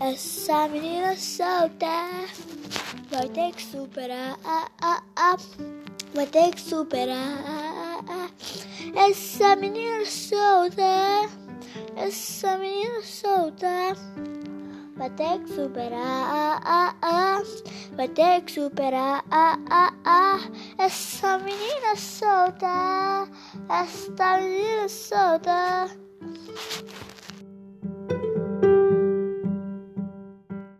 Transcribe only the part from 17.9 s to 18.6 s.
vai ter que